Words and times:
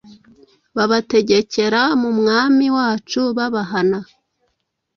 babategekera 0.75 1.81
mu 2.01 2.09
Mwami 2.19 2.65
wacu, 2.75 3.21
babahana. 3.37 3.99